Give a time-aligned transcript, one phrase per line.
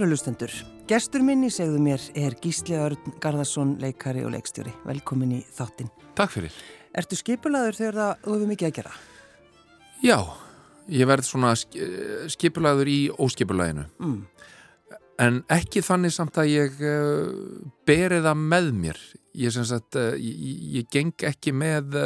[0.00, 0.52] Kæru lustendur,
[0.88, 4.70] gestur minn í segðu mér er Gísli Örn Garðarsson, leikari og leikstjóri.
[4.88, 5.90] Velkomin í þáttinn.
[6.16, 6.54] Takk fyrir.
[6.96, 8.94] Ertu skipulaður þegar það hefur mikið að gera?
[10.00, 10.16] Já,
[10.96, 11.52] ég verð svona
[12.32, 13.84] skipulaður í óskipulaginu.
[14.00, 14.16] Mm.
[15.20, 19.04] En ekki þannig samt að ég uh, beri það með mér.
[19.36, 22.00] Ég, sagt, uh, ég, ég geng ekki með,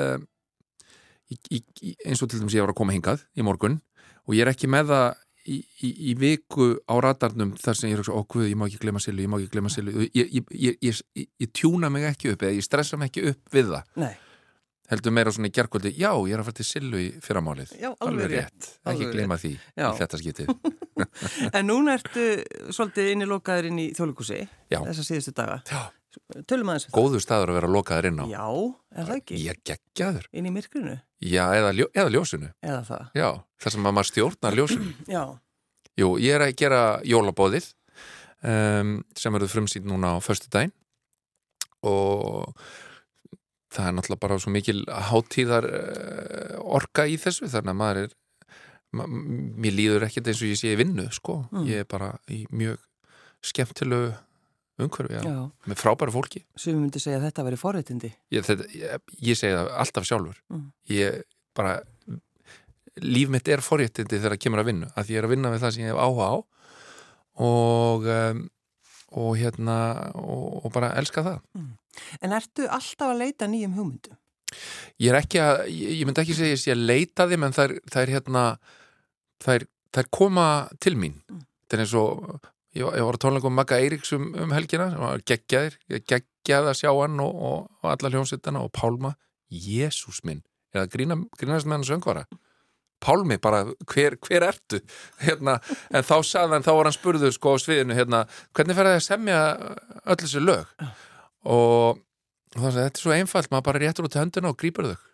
[1.30, 3.78] í, í, eins og til dæmis ég var að koma hingað í morgun
[4.26, 7.98] og ég er ekki með það í, í, í viku á radarnum þar sem ég
[7.98, 11.00] er ekki, ó guð, ég má ekki glema silu, ég má ekki glema silu ég,
[11.14, 13.90] ég tjúna mig ekki upp eða ég stressa mig ekki upp við það.
[14.04, 14.14] Nei.
[14.92, 17.74] heldur meira svona í gerðkvöldi já, ég er að fara til silu í fyrramálið.
[17.80, 19.88] Já, alveg rétt, ekki glema því já.
[19.88, 20.54] í þetta skiptið.
[21.56, 22.24] En núna ertu
[22.70, 25.56] svolítið inn í lokaður inn í þjóðlíkusi þessar síðustu daga.
[25.66, 25.90] Já.
[26.46, 28.26] Tölum aðeins um Góður staður að vera lokaður inn á.
[28.30, 28.44] Já,
[28.94, 29.38] er það ekki?
[29.42, 30.28] Ég geggjaður.
[30.30, 30.94] Inn í myrkrinu?
[31.24, 32.50] Já, eða, ljó, eða ljósinu.
[32.64, 33.04] Eða það.
[33.16, 33.28] Já,
[33.64, 34.94] þar sem maður stjórnar ljósinu.
[35.16, 35.22] Já.
[36.00, 37.68] Jú, ég er að gera jólabóðið
[38.42, 40.74] um, sem verður frumsýn núna á förstu dæn
[41.86, 42.50] og
[43.74, 48.16] það er náttúrulega bara svo mikil háttíðar uh, orka í þessu þannig að maður er
[48.94, 51.64] ma mér líður ekkert eins og ég sé vinnu sko, mm.
[51.70, 52.78] ég er bara í mjög
[53.44, 54.12] skemmtilegu
[54.82, 55.42] umhverfi, já, já.
[55.70, 59.70] með frábæra fólki Sumi myndi segja að þetta veri forréttindi ég, ég, ég segja það
[59.84, 60.64] alltaf sjálfur mm.
[60.90, 61.20] ég
[61.54, 61.76] bara
[63.04, 65.62] líf mitt er forréttindi þegar það kemur að vinna að ég er að vinna með
[65.64, 66.36] það sem ég hef áhuga á
[67.44, 68.42] og um,
[69.14, 69.78] og hérna
[70.18, 71.72] og, og bara elska það mm.
[72.26, 74.16] En ertu alltaf að leita nýjum hugmyndum?
[74.98, 77.76] Ég er ekki að ég, ég myndi ekki segja að ég leita þeim en það
[78.00, 78.42] er, hérna
[79.44, 79.68] það
[80.02, 80.48] er koma
[80.82, 81.44] til mín mm.
[81.62, 84.88] þetta er eins og Ég, ég var að tónleika um Magga Eiríks um, um helgina
[84.90, 85.76] sem var geggjaðir,
[86.10, 89.12] geggjaði að sjá hann og, og, og alla hljómsveitana og Pálma,
[89.46, 90.42] Jésús minn.
[90.74, 92.24] Er það grína, grínast með hann söngvara?
[93.04, 93.62] Pálmi bara,
[93.92, 94.80] hver, hver ertu?
[95.24, 95.60] Hérna,
[95.94, 98.24] en þá sagðan, þá var hann spurður sko á sviðinu, hérna,
[98.56, 99.40] hvernig fer það að semja
[100.02, 100.76] öll þessu lög?
[101.54, 102.02] Og
[102.56, 105.10] sagði, þetta er svo einfalt maður bara réttur út hönduna og grýpur þau.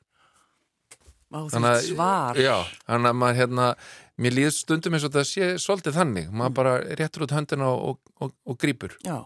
[1.30, 2.38] Á því svar.
[2.40, 2.56] Já,
[2.88, 3.66] þannig að maður hérna
[4.20, 6.30] mér líður stundum eins og það sé svolítið þannig.
[6.30, 6.58] Maður mm.
[6.60, 9.18] bara réttur út höndina og, og, og grýpur Já,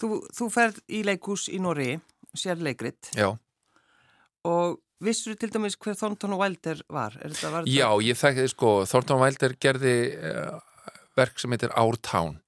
[0.00, 1.96] þú, þú ferð í leikús í Nóri
[2.36, 3.12] sér leikrit.
[3.16, 3.30] Já.
[4.46, 7.18] Og vissur þú til dæmis hver Thornton Wilder var?
[7.42, 10.56] var Já, ég þekkti sko Thornton Wilder gerði uh,
[11.18, 12.38] verk sem heitir Our Town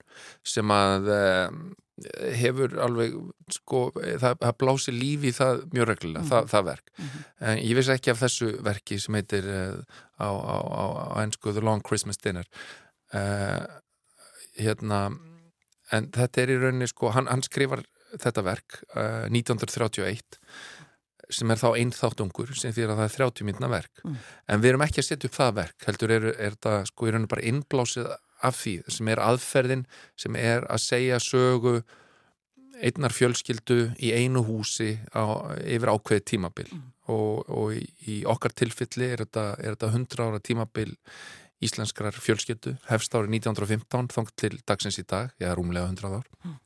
[0.46, 1.52] sem að uh,
[2.38, 3.14] hefur alveg
[3.52, 6.30] sko, það, það blási lífi það mjög reglulega, mm.
[6.32, 7.28] það, það verk mm -hmm.
[7.50, 9.78] en ég vissi ekki af þessu verki sem heitir uh,
[10.18, 12.46] á, á, á, á ennsku The Long Christmas Dinner
[13.14, 13.64] uh,
[14.58, 15.00] hérna
[15.92, 17.84] en þetta er í rauninni sko hann, hann skrifar
[18.16, 20.38] þetta verk uh, 1931
[21.28, 24.16] sem er þá einn þáttungur sem því að það er 30 minna verk mm.
[24.48, 27.12] en við erum ekki að setja upp það verk heldur er, er þetta sko í
[27.12, 28.08] rauninni bara innblásið
[28.44, 29.86] af því sem er aðferðin
[30.18, 31.80] sem er að segja sögu
[32.78, 36.86] einnar fjölskyldu í einu húsi á, yfir ákveði tímabil mm.
[37.10, 40.94] og, og í, í okkar tilfelli er þetta, er þetta 100 ára tímabil
[41.64, 46.28] íslenskrar fjölskyldu hefst árið 1915 þóng til dagsins í dag, ég er rúmlega 100 ár
[46.44, 46.58] mm.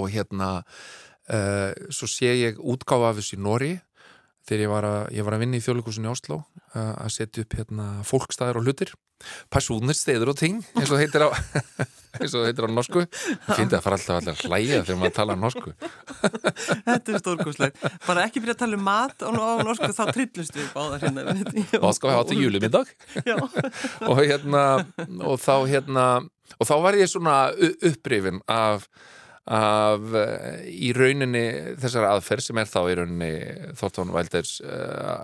[0.00, 3.74] og hérna uh, svo sé ég útgáfa af þessu í Nóri
[4.48, 7.44] þegar ég var að, ég var að vinna í þjóðleikursin í Oslo uh, að setja
[7.44, 8.96] upp hérna fólkstæðir og hlutir
[9.52, 11.30] Personer, steder og ting eins og heitir á
[12.20, 13.04] eins og heitir á norsku.
[13.48, 15.72] Finnst að fara alltaf allir að hlæja þegar maður tala norsku.
[16.88, 19.30] Þetta er stórkoslega bara ekki fyrir að tala um mat á
[19.64, 21.26] norsku þá trillust við báðar hérna
[21.72, 22.94] Hvað skal við hafa til júlimiddag
[24.10, 24.62] og hérna
[25.24, 26.06] og þá hérna
[26.54, 27.36] og þá var ég svona
[27.90, 28.88] upprifin af
[29.44, 30.14] af
[30.64, 33.32] í rauninni þessar aðferð sem er þá í rauninni
[33.76, 35.20] Þortón Vælders uh,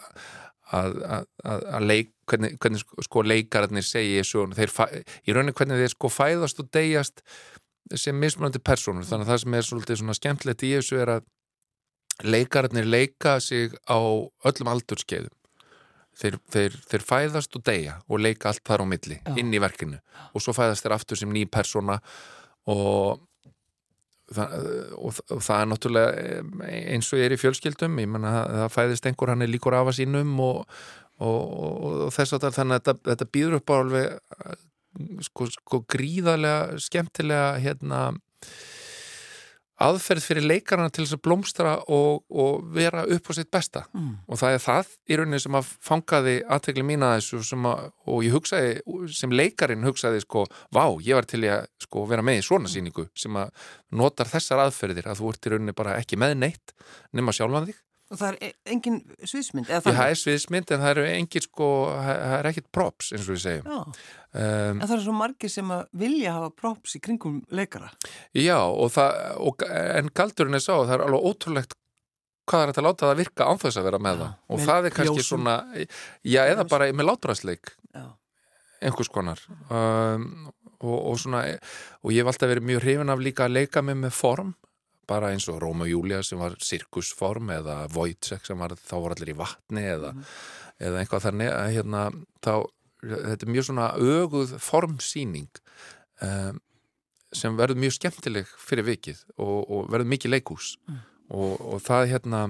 [0.76, 4.24] að, að, að leik, hvernig, hvernig sko leikararnir segja
[4.56, 4.74] þeir,
[5.26, 7.24] í rauninni hvernig þeir sko fæðast og deyjast
[7.98, 11.28] sem mismunandi personur þannig að það sem er svolítið svona skemmtilegt í þessu er að
[12.22, 15.34] leikararnir leika sig á öllum aldurskeiðum
[16.20, 19.32] þeir, þeir, þeir fæðast og deyja og leika allt þar á milli Já.
[19.40, 19.98] inn í verkinu.
[20.34, 22.00] Og svo fæðast þeir aftur sem ný persona
[22.70, 23.26] og
[24.30, 24.52] Það,
[24.94, 28.52] og, og það er náttúrulega eh, eins og ég er í fjölskyldum ég menna að
[28.60, 30.60] það fæðist einhver hann er líkur af að sínum og,
[31.20, 31.54] og,
[32.06, 34.66] og þess að þannig að þetta, þetta býður upp á alveg eh,
[35.28, 38.02] sko, sko gríðarlega skemmtilega hérna
[39.80, 44.10] aðferð fyrir leikarna til þess að blómstra og, og vera upp á sitt besta mm.
[44.28, 48.24] og það er það í rauninni sem að fangaði aðtegli mín að þessu að, og
[48.26, 48.74] ég hugsaði,
[49.16, 50.44] sem leikarin hugsaði sko,
[50.74, 53.54] vá, ég var til að sko, vera með í svona síningu sem að
[53.96, 56.76] notar þessar aðferðir að þú ert í rauninni bara ekki með neitt
[57.16, 57.80] nema sjálfan þig
[58.10, 59.68] Og það er e- engin sviðsmynd?
[59.70, 63.36] Því það er sviðsmynd en það eru engin sko, það er ekkit props eins og
[63.36, 63.70] við segjum.
[63.70, 67.88] Já, Um, en það er svo margir sem að vilja hafa props í kringum leikara.
[68.38, 71.74] já, og það, og, en galdurinn er sá, það er alveg ótrúlegt
[72.46, 74.36] hvað er þetta að láta það virka ánþess að vera með Já, það.
[74.54, 75.26] Og það er kannski ljósum.
[75.32, 75.56] svona,
[76.22, 78.04] já, eða bara með látræsleik, Já.
[78.86, 79.42] einhvers konar.
[79.68, 81.42] Um, og, og svona,
[82.06, 84.54] og ég hef alltaf verið mjög hrifin af líka að leika mig með form,
[85.10, 89.16] bara eins og Róma og Júlia sem var sirkusform eða Wojciech sem var, þá voru
[89.16, 90.14] allir í vatni eða,
[90.78, 92.06] eða eitthvað þannig að hérna,
[92.46, 92.54] þá,
[93.02, 95.62] þetta er mjög svona öguð formsýning
[96.26, 96.62] um,
[97.34, 100.72] sem verður mjög skemmtileg fyrir vikið og, og verður mikið leikús
[101.30, 102.46] og, og það hérna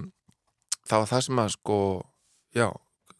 [0.88, 1.80] það var það sem að sko
[2.56, 2.68] já,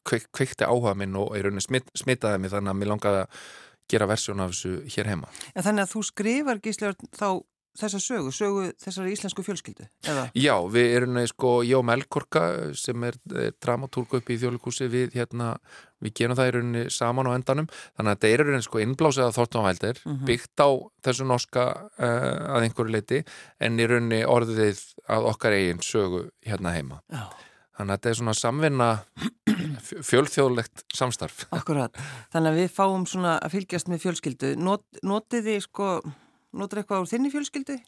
[0.09, 3.45] kveik, kveikti áhuga minn og í rauninni smit, smitaði mig þannig að mér langaði að
[3.91, 5.31] gera versjón af þessu hér heima.
[5.55, 7.29] En þannig að þú skrifar gíslegar þá
[7.79, 10.25] þessa sögu, sögu þessari íslensku fjölskyldu, eða?
[10.35, 12.43] Já, við erum neði sko, og Melkorka
[12.79, 15.53] sem er eh, dramatúrku upp í þjóðleikúsi við hérna,
[16.03, 19.27] við gerum það í rauninni saman á endanum, þannig að þetta er rauninni sko innblásið
[19.29, 20.25] að Þortónvældir, Mhm.
[20.27, 20.69] byggt á
[21.07, 21.67] þessu norska
[22.01, 23.23] uh, að einhverju leiti
[23.61, 27.01] en í rauninni orðið að okkar eigin sögu hérna heima.
[27.13, 27.29] Já.
[27.81, 28.89] Þannig að þetta er svona samvinna
[29.87, 31.47] fj- fjölþjóðlegt samstarf.
[31.57, 31.95] Akkurat.
[32.33, 34.51] Þannig að við fáum svona að fylgjast með fjölskyldu.
[34.61, 35.87] Not, notið þið sko,
[36.57, 37.79] notur eitthvað úr þinni fjölskyldu?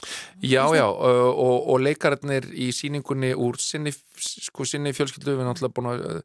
[0.45, 5.77] Já, já, og, og leikararnir í síningunni úr sinni, sko, sinni fjölskyldu, við erum náttúrulega
[5.79, 6.23] búin að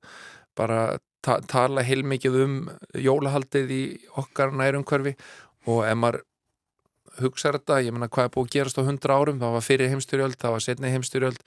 [0.58, 0.82] bara
[1.26, 2.56] ta tala heilmikið um
[2.98, 3.84] jólahaldið í
[4.22, 5.16] okkar nærumhverfi
[5.68, 6.24] og ef maður
[7.22, 9.92] hugsaður þetta, ég menna hvað er búið að gerast á hundra árum, það var fyrir
[9.94, 11.42] heimstyrjöld, það var setni heimstyrjöld,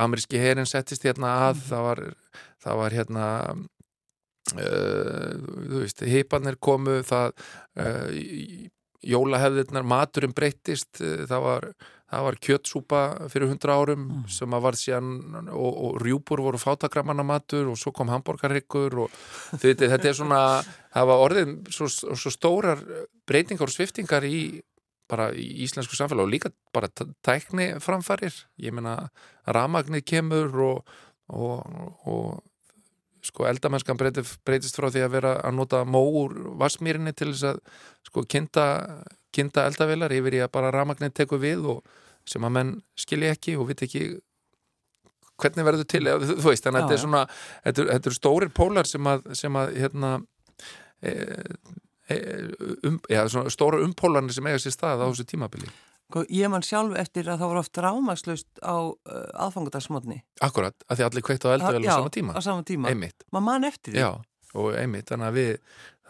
[0.00, 2.02] ameríski herin settist hérna að, það var,
[2.64, 3.26] það var hérna
[4.56, 5.34] uh,
[5.68, 7.34] þú veist, hipanir komu, það
[7.84, 8.08] uh,
[9.08, 11.68] jólahefðirnar, maturinn breyttist, uh, það var
[12.14, 13.00] það var kjötsúpa
[13.32, 17.94] fyrir hundra árum sem að var síðan og, og rjúpur voru fátakramanna matur og svo
[17.96, 19.16] kom hambúrgarryggur og
[19.62, 20.42] veitir, þetta er svona
[20.94, 22.82] það var orðið svo, svo stórar
[23.28, 24.62] breytingar og sviftingar í
[25.10, 26.88] bara í íslensku samfélag og líka bara
[27.24, 29.10] tækni framfarir ég meina
[29.44, 30.94] ramagnið kemur og,
[31.28, 31.60] og,
[32.08, 32.42] og
[33.24, 37.54] sko eldamennskan breytist, breytist frá því að vera að nota mó úr vassmýrinni til þess
[37.54, 37.60] að
[38.08, 38.66] sko kinda,
[39.34, 41.96] kinda eldavilar yfir í að bara ramagnið tekur við og
[42.28, 44.04] sem að menn skilja ekki og veit ekki
[45.40, 47.24] hvernig verður til þú veist, þannig að þetta er svona
[47.64, 50.12] þetta þetta eru stórir pólar sem að, sem að hérna
[51.02, 51.14] e,
[52.08, 52.18] e,
[52.86, 55.70] um, já, svona stóra umpólarnir sem eiga sér stað á þessu tímabili
[56.30, 58.92] Ég man sjálf eftir að það voru oft rámakslaust á uh,
[59.46, 60.20] aðfangudagsmotni.
[60.44, 62.90] Akkurat, að því allir kveikt á eldavél á sama tíma á sama tíma.
[62.92, 64.02] einmitt, Maður man eftir því.
[64.04, 64.10] já,
[64.54, 65.50] og einmitt þannig að við,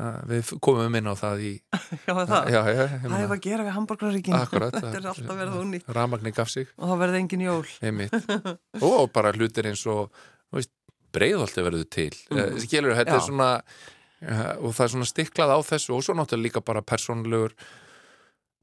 [0.05, 1.53] að við komum inn á það í
[2.09, 2.51] Já, það.
[2.53, 4.37] já, já, Það er að gera við hambúrgararíkin.
[4.43, 5.81] Akkurat, Þetta er alltaf verið unni.
[5.97, 7.65] Ramagni gaf sig, Og þá verði engin jól.
[7.81, 8.19] einmitt
[8.91, 10.11] og bara hlutir eins og
[10.53, 10.73] veist,
[11.15, 12.59] breiðholti verður til mm.
[12.67, 13.21] skilur, þetta Já.
[13.23, 16.83] er svona uh, og það er svona stiklað á þessu og svo náttúrulega líka bara
[16.85, 17.55] persónlegur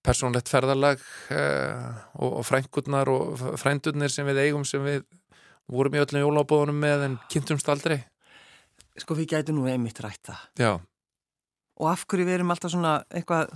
[0.05, 5.03] persónlegt ferðalag uh, og, og frængurnar og frændurnir sem við eigum sem við
[5.71, 7.99] vorum í öllum jólabóðunum með en kynntumst aldrei
[8.99, 10.41] Sko við gætu nú einmitt rætt það.
[10.59, 10.71] já,
[11.79, 13.53] Og af hverju við erum alltaf svona eitthvað,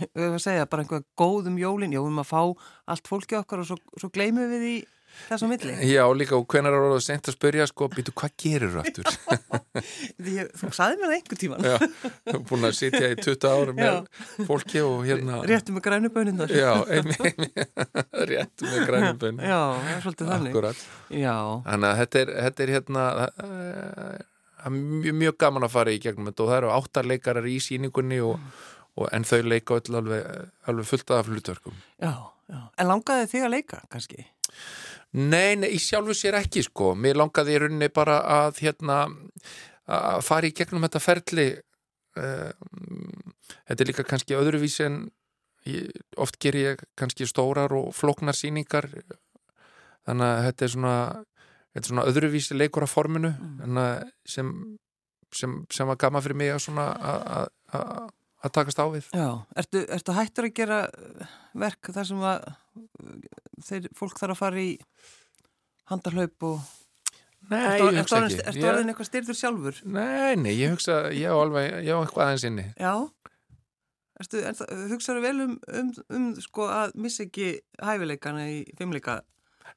[0.00, 1.92] við erum að segja, bara einhvað góð um jólin.
[1.92, 2.40] Já, við erum að fá
[2.94, 4.72] allt fólki okkar og svo, svo gleymum við því
[5.28, 5.74] þess á milli.
[5.92, 9.10] já líka og hvenær er það sent að spyrja sko, býtu hvað gerir þú aftur
[10.36, 11.68] ég, þú sagði mér það einhver tíman.
[11.68, 11.76] já,
[12.30, 14.00] þú er búin að sitja í 20 ári með
[14.48, 16.52] fólki og hérna Réttu með grænuböninnar.
[16.56, 17.56] Já, einmitt,
[18.32, 20.52] rétt með grænum bönn Já, það er svolítið þannig.
[20.52, 25.72] Akkurat Já, Þannig að þetta er, þetta er hérna það er mjög, mjög gaman að
[25.74, 28.36] fara í gegnum þetta og það eru áttar leikarar í síningunni og,
[29.00, 30.28] og en þau leika öll alveg,
[30.70, 32.12] alveg fullt af hlutverkum já,
[32.52, 32.60] já.
[32.78, 34.26] En langaði þig að leika, kannski?
[35.12, 39.02] Nei, nei, í sjálfu sér ekki sko Mér langaði í rauninni bara að hérna
[39.92, 41.48] að fara í gegnum þetta ferli
[42.16, 42.52] uh,
[43.68, 45.02] Þetta er líka kannski öðruvísi en
[45.68, 48.88] ég, oft ger ég kannski stórar og flóknar sýningar
[50.06, 50.94] þannig að þetta er svona
[51.72, 53.76] þetta er svona öðruvísi leikur af forminu mm.
[54.28, 54.48] sem,
[55.32, 58.10] sem, sem var gaman fyrir mig að svona að- að-
[58.42, 59.28] að takast á við Já,
[59.62, 61.32] ertu, ertu hættur að gera uh,
[61.64, 63.16] verk þar sem að uh,
[63.68, 64.70] þeir, fólk þarf að fara í
[65.92, 66.60] handarhlaup og
[67.50, 69.80] Nei, ertu, ég ertu, hugsa ekki ertu Ég- orðin eitthvað styrður sjálfur?
[69.96, 72.94] Nei, nei, ég hugsa, ég á alveg ég á eitthvað aðeins inni Já
[74.22, 74.58] Ertu, er,
[74.92, 79.22] hugsaðu vel um, um, um sko að missa ekki hæfileikana í fimmleika?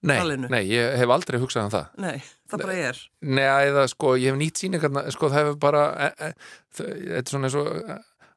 [0.06, 0.50] Nei, Talinu.
[0.52, 2.18] nei, ég hef aldrei hugsað um það Nei,
[2.52, 6.10] það bara er Nei, eða sko, ég hef nýtt sýningarna sko, það hefur bara e,
[6.28, 6.30] e,
[6.78, 7.70] þetta er svona eins og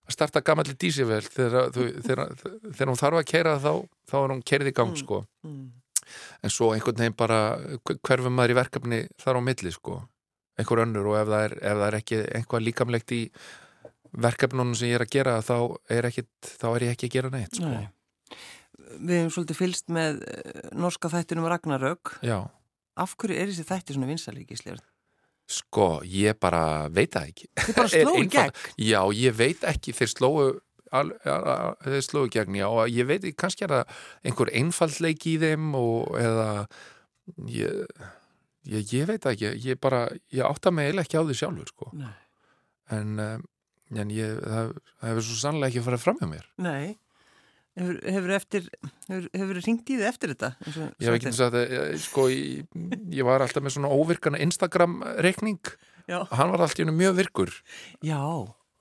[0.08, 3.72] að starta gamalli dísivel þegar, þegar, þegar hún þarf að keira þá,
[4.08, 5.00] þá er hún kerið í gang Mm.
[5.02, 5.66] sko mm.
[6.42, 7.40] en svo einhvern veginn bara
[8.08, 9.98] hverfum maður í verkefni þar á milli sko,
[10.58, 13.22] einhver önnur og ef það er, ef það er ekki einhvað líkamlegt í
[14.16, 15.56] verkefnunum sem ég er að gera þá
[15.92, 17.68] er, ekkit, þá er ég ekki að gera neitt sko.
[17.68, 17.88] Nei.
[18.98, 22.14] Við hefum svolítið fylst með eh, norska þættinum Ragnarök.
[22.24, 22.38] Já,
[22.98, 24.80] Af hverju er þessi þætti svona vinsalíkislegur?
[25.48, 26.62] Sko, ég bara
[26.92, 28.80] veit það ekki Þið bara sló í einfalt- gegn.
[28.90, 30.12] Já, ég veit ekki, þeir
[30.98, 31.10] al,
[31.84, 33.98] þeir slóu gegn, já og ég veit ekki, kannski er það
[34.30, 36.46] einhver einfaldleiki í þeim og eða
[37.52, 37.82] ég,
[38.68, 41.90] ég, ég veit ekki, ég bara ég átta mig eiginlega ekki á því sjálfur sko.
[41.98, 42.14] Nei.
[42.96, 43.42] en, um,
[44.00, 46.96] en ég, það, það hefur svo sannlega ekki farið fram hjá mér Nei.
[47.78, 48.64] Hefur, hefur eftir,
[49.08, 50.48] hefur, hefur ringt í þið eftir þetta?
[50.66, 52.64] og Ég hef ekki sagt að eh, sko, ég,
[53.14, 55.76] ég var alltaf með svona óvirkana Instagram reikning, er?
[56.08, 56.18] Já.
[56.32, 57.50] hann var alltaf mjög virkur
[58.02, 58.18] Já,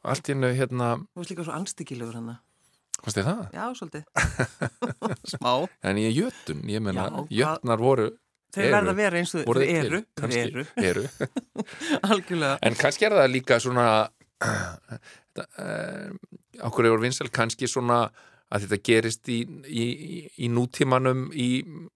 [0.07, 2.31] allt í hennu hérna, þú veist líka svo anstíkilegur hann.
[3.03, 3.41] hvað stið það?
[3.53, 4.03] Já, svolítið.
[5.35, 5.51] Smá.
[5.85, 8.07] En ég er jötun, ég menna, jötnar voru
[8.57, 8.73] Þeir Eru.
[8.77, 9.99] verða að vera eins og þeir eru.
[10.17, 10.63] kannski, eru.
[10.79, 11.03] eru.
[12.07, 12.55] Algjörlega.
[12.65, 13.85] En kannski er það líka svona
[16.67, 18.07] okkur hefur vinsal kannski svona
[18.47, 19.85] að þetta gerist í, í,
[20.39, 21.47] í- nútímanum í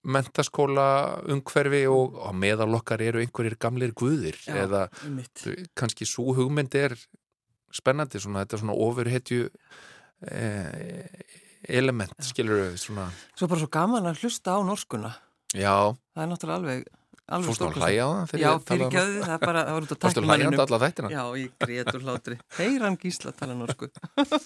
[0.04, 0.88] mentaskóla
[1.32, 4.58] umhverfi og á meðal okkar eru einhverjir gamlir guðir Já.
[4.66, 4.82] eða
[5.16, 5.46] Mitt.
[5.80, 6.98] kannski svo hugmynd er
[7.72, 9.46] spennandi, svona, þetta er svona ofurhetju
[10.28, 11.06] eh,
[11.72, 15.14] element, skilur við svona, Svo bara svo gaman að hlusta á norskuna.
[15.56, 15.76] já,
[16.16, 16.84] Það er náttúrulega alveg,
[17.28, 19.86] alveg fórst þú að hlæja á það Já, um- fyrirgjöðu, það er bara, það var
[19.86, 20.64] út á Varstu hlæjandi tæknimanninum.
[20.66, 21.12] alla þættina?
[21.12, 22.38] Já, ég grét úr hlátri.
[22.58, 23.90] Heyran gísla tala norsku.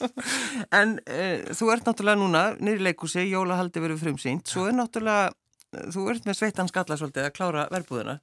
[0.80, 5.34] en uh, þú ert náttúrulega núna, niður leikúsi, jólahaldi verið frumsýnt, svo er náttúrulega,
[5.96, 8.20] þú ert með sveittan skalla svolítið að klára verbúðina.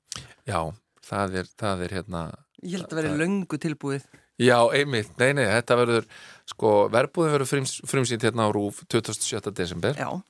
[0.49, 0.61] Já,
[1.09, 2.27] það er, það er hérna
[2.63, 4.05] Ég held að verið löngu tilbúið.
[4.43, 6.07] Já, einmitt, nei, nei, þetta verður
[6.49, 9.51] sko, verbúðin verður frims, frumsýnt hérna á Rúf 27.
[9.55, 10.23] desember uh,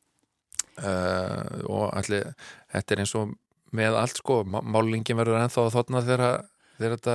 [1.69, 2.33] og allir,
[2.73, 3.33] þetta er eins og
[3.73, 6.45] með allt sko, má- málingin verður ennþá að þotna þegar,
[6.79, 7.15] þetta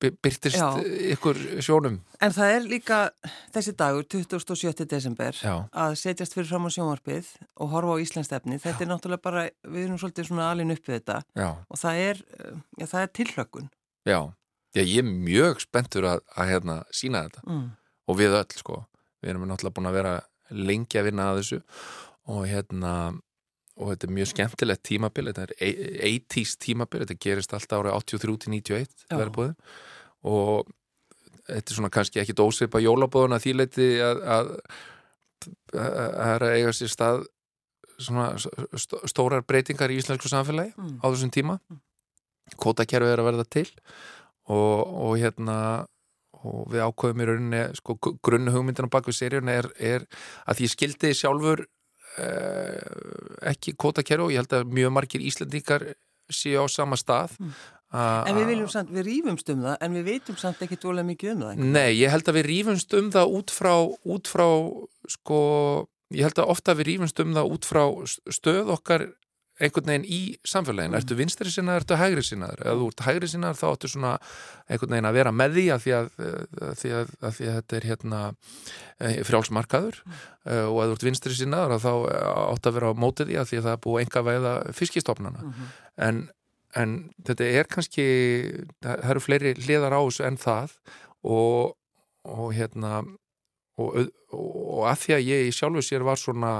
[0.00, 0.68] by- byrtist Já.
[1.14, 2.98] ykkur sjónum en það er líka
[3.54, 4.84] þessi dagur, 27.
[4.88, 8.58] desember, Já, að setjast fyrir fram á sjónvarpið og horfa á Íslands efni.
[8.60, 12.02] Þetta er náttúrulega bara, við erum svolítið svona alin upp við þetta já, og það
[12.10, 12.22] er,
[12.78, 13.70] já, er tilhlökkun.
[14.06, 14.20] já
[14.76, 17.70] Já, ég er mjög spenntur að, að hérna, sína þetta Mm.
[18.08, 18.86] og við öll sko
[19.22, 21.62] við erum náttúrulega búin að vera lengi að vinna að þessu
[22.28, 22.92] og hérna
[23.76, 25.52] og þetta er mjög skemmtilegt tímabil þetta er
[26.08, 29.16] 80s tímabil þetta gerist alltaf árið 83-91 Já.
[29.20, 29.54] verðbúið
[30.26, 30.70] og
[31.46, 32.34] þetta er svona kannski ekki
[32.86, 34.52] jólabóðun að því leiti að að
[35.76, 37.24] að það er að eiga sér stað
[37.96, 40.96] svona st- stórar breytingar í íslensku samfélagi Mm.
[41.00, 41.58] á þessum tíma
[42.60, 43.68] kótakerfi er að verða til
[44.48, 45.58] og, og hérna
[46.46, 50.04] og við ákveðum í rauninni sko, grunnu hugmyndin á bakvið seríun er, er
[50.46, 51.64] að ég skildi sjálfur
[53.52, 55.84] ekki kótakerfi og ég held að mjög margir Íslandíkar
[56.32, 57.36] séu á sama stað
[57.94, 58.26] Mm.
[58.28, 61.30] En við viljum samt, við rýfumst um það, en við veitum samt ekki dvolega mikið
[61.32, 61.60] um það.
[61.76, 63.74] Nei, ég held að við rífumst um það út frá,
[64.16, 64.46] út frá
[65.14, 65.38] sko,
[66.16, 67.84] ég held að ofta við rífumst um það út frá
[68.34, 69.06] stöð okkar
[69.56, 70.92] einhvern veginn í samfélaginu.
[70.92, 70.98] Mm.
[71.00, 72.62] Ertu vinstri sinnaður, ertu hægri sinnaður?
[72.62, 74.12] Ef þú ert hægri sinnaður þá áttu svona
[74.68, 77.58] einhvern veginn að vera með því að því að, að, því að, að, því að
[77.58, 78.22] þetta er hérna
[79.30, 80.16] frjálsmarkaður Mm.
[80.52, 81.92] uh, og ef þú ert vinstri sinnaður þá
[82.52, 85.42] áttu að vera á mótið því að því að það er búið enga veiða fiskistofnana.
[85.42, 85.70] Mm -hmm.
[86.06, 86.20] En,
[86.74, 86.96] en
[87.26, 88.06] þetta er kannski,
[88.84, 90.76] það eru fleiri hliðar á þessu en það
[91.24, 91.76] og,
[92.24, 93.04] og hérna
[93.76, 96.52] og, og, og að því að ég í sjálfu sér var svona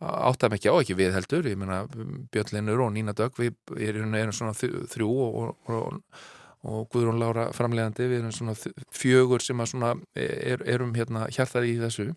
[0.00, 1.84] áttað mig ekki á ekki við heldur, ég meina
[2.32, 3.54] Björn Linur og Nína Dögg, við
[3.88, 6.18] erum, erum svona þrjú og, og,
[6.66, 8.56] og Guðrún Lára framlegandi, við erum svona
[8.92, 12.10] fjögur sem að svona er, erum hérna hjartað í þessu.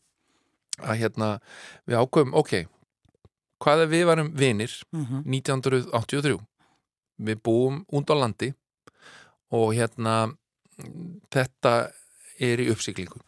[0.79, 1.31] Að hérna
[1.87, 2.53] við ákveðum, ok
[3.59, 5.21] hvað ef við varum vinir Mm -hmm.
[5.25, 6.39] 1983
[7.19, 8.53] við búum út á landi
[9.51, 10.35] og hérna
[11.31, 11.91] þetta
[12.39, 13.19] er í uppsiklingu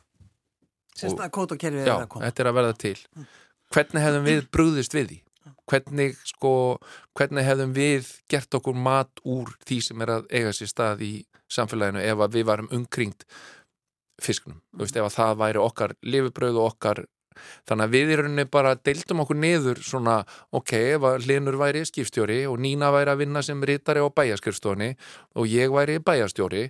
[0.96, 2.25] Sérst að kót og kerfið já, er að koma.
[2.25, 2.98] þetta er að verða til
[3.71, 5.19] hvernig hefðum við brúðist við því?
[5.71, 6.53] Hvernig sko
[7.17, 11.13] hvernig hefðum við gert okkur mat úr því sem er að eiga sér stað í
[11.51, 13.25] samfélaginu ef við varum umkringt
[14.21, 17.03] fisknum, þú veist, ef að það væri okkar lifibröð og okkar
[17.69, 20.17] þannig að við í rauninni bara deildum okkur niður svona,
[20.53, 24.91] ok, ef að Linur væri skipstjóri og Nína væri að vinna sem rítari á bæjaskirstofni
[25.39, 26.67] og ég væri bæjastjóri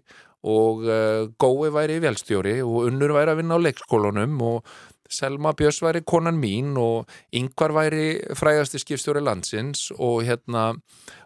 [0.48, 4.72] og uh, Gói væri velstjóri og Unnur væri að vinna á leikskólanum og
[5.12, 8.06] Selma Björns væri konan mín og Yngvar væri
[8.38, 10.72] frægasti skipstjóri landsins og hérna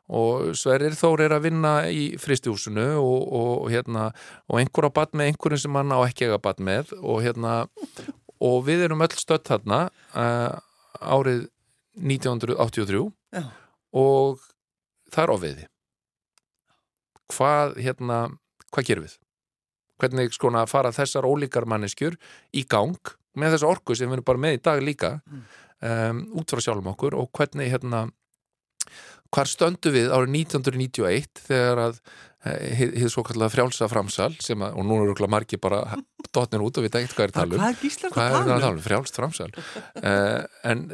[0.10, 4.10] og Sverrir Þór er að vinna í fristihúsinu og, og hérna
[4.50, 7.56] og einhver á bat með einhverjum sem hann á ekki að bat með og hérna
[8.42, 10.58] og við erum öll stödd þarna uh,
[11.02, 11.48] árið
[11.96, 13.46] 1983 Já.
[13.96, 14.42] og
[15.14, 15.68] það er ofviði
[17.34, 18.20] hvað hérna
[18.76, 19.20] hvað gerum við?
[20.02, 22.18] Hvernig skona fara þessar ólíkar manneskjur
[22.52, 23.00] í gang
[23.42, 25.42] með þessa orku sem við erum bara með í dag líka Mm.
[25.86, 28.06] um, út frá sjálfum okkur og hvernig hérna
[29.34, 32.00] hvar stöndu við árið 1991 þegar að
[32.46, 35.80] hið svo kallega frjálsa framsal sem að, og nú eru okkur margi bara
[36.36, 37.64] dotnir út og við ekki hvað er tala um
[38.14, 40.86] Hvað er er það að tala um, frjálst framsal uh, en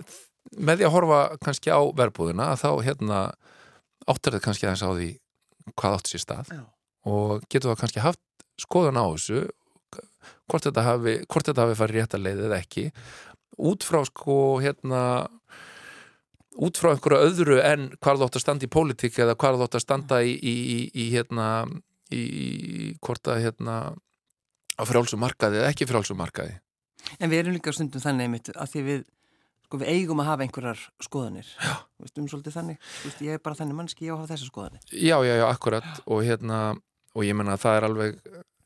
[0.57, 3.19] með því að horfa kannski á verbúðina að þá hérna
[4.07, 5.09] áttar þetta kannski aðeins á því
[5.77, 6.61] hvað átti sér stað Já.
[7.11, 8.23] og getur það kannski haft
[8.63, 9.43] skoðun á þessu
[10.49, 12.87] hvort þetta hafi, hvort þetta hafi farið rétt að leið eða ekki
[13.71, 15.03] út frá sko hérna
[16.61, 19.67] út frá einhverju öðru en hvað það átt að standa í pólitík eða hvað það
[19.67, 21.47] átt að standa í, í, í, í hérna
[22.11, 22.23] í
[22.99, 23.77] hvort að hérna
[24.75, 26.59] á frjálsum markaði eða ekki frjálsum markaði
[27.19, 29.01] En við erum líka stundum þannig einmitt að því við,
[29.65, 31.49] sko, við eigum að hafa einhverjar skoðanir.
[31.57, 31.73] Já.
[32.11, 32.79] Stundum svolítið þannig.
[32.85, 34.87] Þú Veist, ég er bara þannig mannski, ég á að hafa þessar skoðanir.
[34.91, 36.61] Já, já, já, akkurat og hérna,
[37.15, 38.21] og ég menna að það er alveg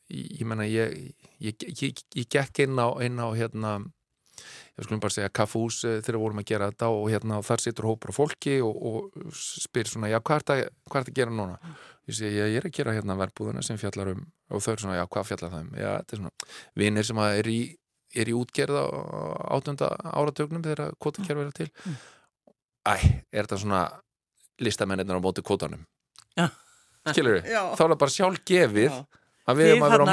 [0.09, 3.77] ég menna ég ég, ég, ég gekk inn á, inn á hérna,
[4.75, 7.63] ég skulum bara segja kaffús eh, þegar vorum að gera þetta og hérna og þar
[7.63, 11.57] situr hópur af fólki og, og spyr svona, já, hvað er þetta að gera núna?
[12.05, 14.99] Ég segi, ég, er að gera hérna verbúðuna sem fjallar um og þau eru svona,
[14.99, 15.71] já, hvað fjallar það um?
[15.79, 17.59] Já, þetta er svona, vinir sem er í
[18.15, 18.85] er í útgerð á
[19.57, 21.95] átunda áratögnum þegar kvotakerfi er til Mm.
[22.85, 22.95] Æ,
[23.33, 23.81] er þetta svona
[24.61, 25.81] listamennir á móti kvotanum?
[27.11, 27.49] Skilur við?
[27.75, 29.03] Þá er það bara sjálf gefið Já.
[29.45, 30.09] Að við erum að vera á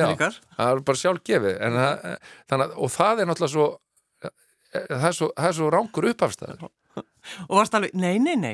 [0.00, 0.38] Já, ykkar.
[0.58, 1.58] það er bara sjálf gefið
[2.50, 3.66] það, og það er náttúrulega svo
[4.74, 6.66] það er svo, það er svo rángur uppafstæður
[7.48, 8.52] Og varst alveg, nei, nei, nei.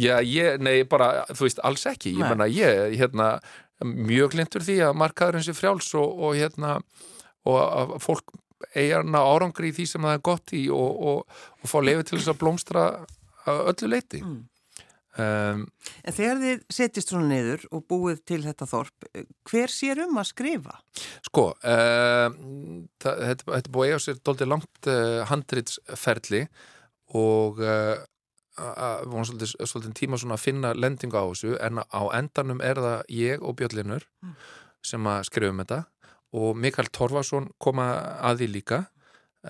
[0.00, 3.26] Já, ég, nei, bara, þú veist, alls ekki ég menna, ég, hérna
[3.84, 6.78] mjög glintur því að markaðurinn sé frjáls og, og hérna
[7.46, 8.32] og að fólk
[8.72, 12.18] eigana árangri í því sem það er gott í og, og, og fá lefi til
[12.18, 12.86] þess að blómstra
[13.46, 14.40] öllu leiti Mm.
[15.22, 15.62] Um,
[16.04, 19.06] En þegar þið setjist svona niður og búið til þetta þorp,
[19.50, 20.76] hver sér um að skrifa?
[21.26, 22.28] Sko, uh,
[23.02, 26.42] það, þetta, þetta búið eiga sér doldið langt uh, handritsferli
[27.16, 27.96] og uh,
[28.56, 32.80] að voru svolítið, svolítið tíma svona að finna lendingu á þessu en á endanum er
[32.80, 34.32] það ég og Björlinur Mm.
[34.86, 35.82] sem að skrifum þetta
[36.36, 37.90] og Mikael Torfarsson koma
[38.24, 38.78] að því líka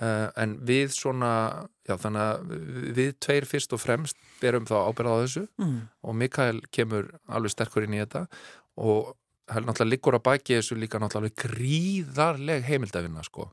[0.01, 2.49] uh, en við svona já þannig að
[2.97, 5.77] við tveir fyrst og fremst berum þá ábyrða á þessu Mm.
[6.03, 8.25] og Mikael kemur alveg sterkur inn í þetta
[8.77, 9.13] og
[9.47, 13.47] er náttúrulega liggur að baki þessu líka náttúrulega gríðarleg heimildavinna sko.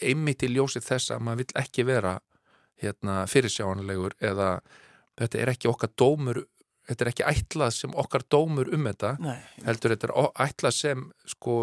[0.00, 2.14] Einmitt í ljósi þess að maður vill ekki vera
[2.80, 4.60] hérna fyrirsjáanlegur eða
[5.18, 6.40] þetta er ekki okkar dómur
[6.88, 11.04] þetta er ekki ætlað sem okkar dómur um þetta Nei, heldur þetta er ætlað sem
[11.34, 11.54] sko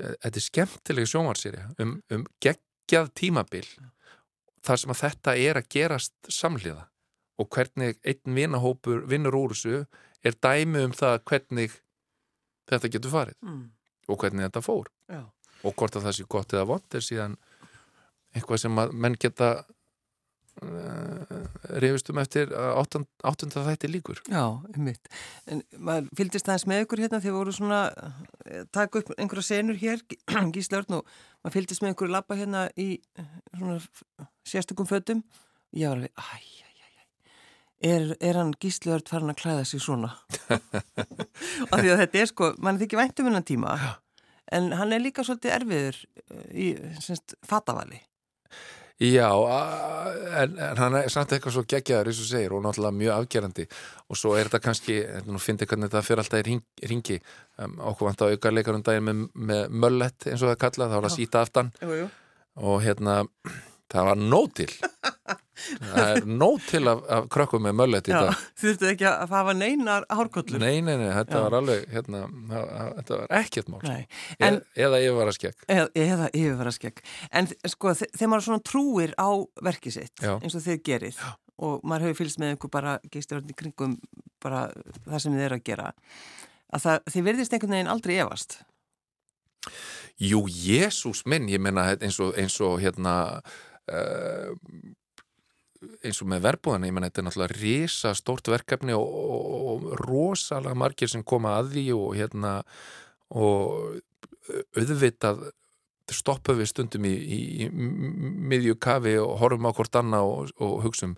[0.00, 3.66] eh, þetta er skemmtileg sjónvarsýri um, um geggjað tímabil
[4.64, 6.88] þar sem að þetta er að gerast samhliða
[7.40, 9.84] og hvernig einn vinahópur vinnur úr þessu
[10.24, 11.78] er dæmi um það hvernig
[12.70, 13.64] þetta getur farið mm.
[14.08, 15.22] og hvernig þetta fór já.
[15.62, 17.36] og hvort að það sé gott eða vond er síðan
[18.34, 19.50] eitthvað sem að menn geta
[20.62, 21.44] uh,
[21.82, 25.10] reyfist um eftir að áttund, áttunda þætti líkur Já, einmitt.
[25.50, 27.80] En maður fylgdist aðeins með ykkur hérna þegar voru svona,
[28.46, 30.02] eh, taka upp einhverja senur hér,
[30.54, 31.08] Gísla Örn og
[31.42, 32.88] maður fylgdist með ykkur lappa hérna í
[33.18, 33.78] eh, svona
[34.46, 34.88] sérstökum.
[35.74, 37.04] Ég var alveg, æj, æj, æj,
[37.90, 40.14] er, er hann Gísla Örn farin að klæða sig svona?
[41.72, 43.74] Af því að þetta er sko, mann þykir væntum innan tíma,
[44.54, 48.04] en hann er líka svolítið erfiður eh, í, semst, fatavali.
[49.02, 49.26] Já,
[50.38, 53.64] en, en hann er samt eitthvað svo geggjaður eins og segir og náttúrulega mjög afgerandi.
[54.06, 57.18] Og svo er þetta kannski, ég hvernig þetta fyrir alltaf í ring, ringi
[57.58, 60.94] um, okkur vant að auka leikar um daginn með, með möllett eins og það kallað,
[60.94, 61.72] þá er það síta aftan.
[61.82, 62.08] Jú, jú.
[62.70, 63.18] og hérna
[63.90, 64.70] það var nóg til
[65.54, 69.34] það er nóg til af, af krökkum með möllett í Já, dag þurftu ekki að
[69.34, 70.58] hafa neinar hárkollur.
[70.62, 71.42] Nei, nei, nei, þetta Já.
[71.46, 74.00] var alveg hérna, það- þetta var ekkert mál Nei.
[74.40, 77.00] en, En, eða ég var að skegg eða, eða yfirvara skegg.
[77.32, 79.28] En sko, þe- þegar maður svona trúir á
[79.70, 80.34] verkið sitt, Já.
[80.40, 81.22] eins og þið gerið,
[81.64, 83.98] og maður hefur fylgst með einhver bara geisturöndi kringum
[84.42, 84.66] bara
[85.06, 85.92] það sem þið eru að gera,
[86.74, 88.58] að það, þið verðist einhvern veginn aldrei efast.
[90.20, 93.14] Jú, Jésús minn, ég menna eins og, eins og hérna
[93.90, 94.52] uh,
[96.04, 100.04] eins og með verbúðan, ég menna þetta er náttúrulega risa stórt verkefni og, og, og
[100.04, 102.54] rosalega margir sem koma að því og hérna
[103.34, 104.00] og
[104.76, 105.48] auðvitað
[106.12, 110.74] stoppum við stundum í, í, í miðju kafi og horfum á hvort annað og, og
[110.84, 111.16] hugsum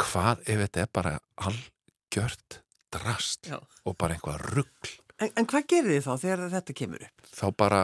[0.00, 1.14] hvað ef þetta er bara
[1.48, 2.60] algjört
[2.94, 3.58] drast Já.
[3.58, 7.16] og bara einhvað rugl En, en hvað gerir þið þá þegar þetta kemur upp?
[7.30, 7.80] þá bara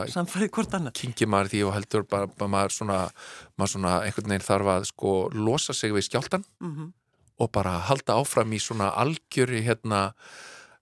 [0.97, 3.01] kynkir maður því og heldur bara, bara maður svona,
[3.61, 6.93] maður svona einhvern veginn þarf að sko losa sig við skjáltan Mm
[7.37, 10.15] og bara halda áfram í svona algjöri hérna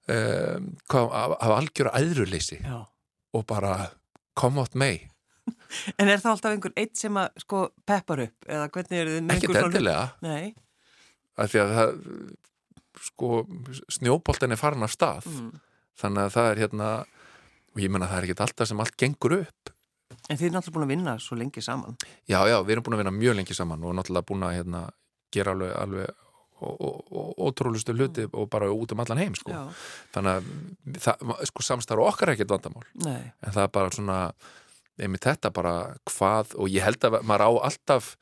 [0.06, 2.76] um, hvað, af, af algjöru æðruleysi Já.
[3.34, 3.72] og bara
[4.38, 5.00] come out may.
[5.98, 8.46] En er það alltaf einhver eitt sem að sko peppar upp?
[8.46, 10.04] Eða hvernig er þið svona- endilega.
[10.22, 10.54] Nei,
[11.42, 11.96] af því að það
[13.10, 13.30] sko
[13.98, 15.26] snjóboltin er farin af stað.
[15.26, 15.50] Mm.
[16.00, 16.90] Þannig að það er hérna
[17.74, 19.72] og ég menna það er ekki alltaf sem allt gengur upp.
[20.30, 21.96] En þið er náttúrulega búin að vinna svo lengi saman.
[22.30, 24.82] Já já við erum búin að vinna mjög lengi saman og náttúrulega búin að hérna,
[25.34, 26.20] gera alveg, alveg
[26.64, 29.52] ótrúlustu hluti og bara út um allan heim sko.
[30.14, 32.86] Þannig að það, sko, samstarf okkar er ekkert vandamál.
[33.04, 34.18] Nei, en það er bara svona
[34.94, 35.74] einmitt þetta bara
[36.06, 38.14] hvað og ég held að maður á alltaf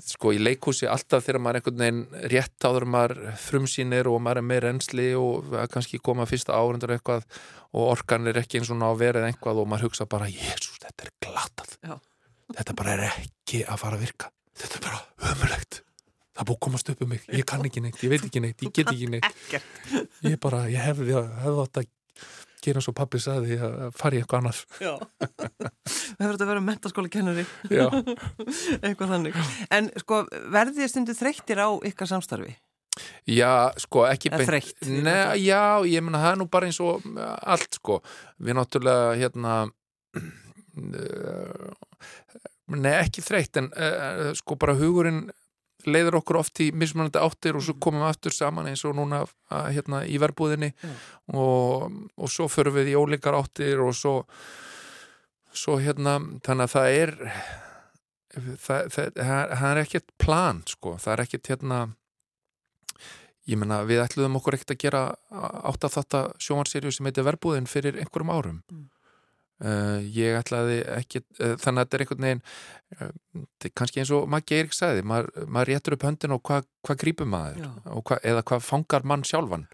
[0.00, 4.48] sko í leikhúsi alltaf þegar maður einhvern veginn rétt áður maður frumsýnir og maður er
[4.48, 7.26] með reynsli og er kannski koma fyrsta árendur eitthvað
[7.74, 11.08] og orkan er ekki eins og ná verið eitthvað og maður hugsa bara, jésús, þetta
[11.08, 11.74] er glatað.
[12.54, 14.30] Þetta bara er ekki að fara að virka.
[14.54, 15.80] Þetta er bara ömulegt
[16.34, 18.00] það er búið komast upp um mig, ég kann ekki neitt.
[18.02, 19.54] Ég veit ekki neitt, ég get ekki neitt.
[20.26, 21.92] Ég bara, ég hefði, hefði átt að
[22.64, 25.04] gera svo pappi saði að fara í eitthvað það
[26.18, 27.46] hefur þetta að vera mentaskóla kennari
[28.84, 29.40] eitthvað þannig.
[29.74, 30.24] En sko,
[30.54, 32.54] verðið þið stundu þreyttir á ykkar samstarfi?
[33.26, 37.06] já sko ekki Eða þreytt, Nei, já, ég menna það er nú bara eins og
[37.10, 38.00] uh, allt sko.
[38.38, 39.54] Við náttúrulega hérna
[40.14, 41.70] uh,
[42.74, 45.26] nei ekki þreytt en uh, sko bara hugurinn
[45.84, 49.24] leiður okkur oft í mismunandi áttir og svo komum við aftur saman eins og núna
[49.26, 50.70] uh, hérna í verbúðinni.
[50.72, 50.94] Já.
[51.36, 54.22] og, og svo förum við í ólíkar áttir og svo
[55.54, 57.12] svo hérna þannig að það er
[58.60, 61.84] það, það, það er ekkert plan sko, það er ekkert hérna
[63.50, 65.04] ég menna við ætluðum okkur ekkert að gera
[65.68, 68.60] átt að þetta sjónvarserju sem heitir verbúðin fyrir einhverjum árum.
[68.72, 68.84] Mm.
[69.64, 72.44] uh, ég ætlaði ekki uh, þannig að þetta er einhvern veginn
[72.98, 76.96] uh, kannski eins og Maggi Eirik sagði maður, maður réttur upp höndin og hvað hva
[77.04, 79.68] grípur maður hva, eða hvað fangar mann sjálfan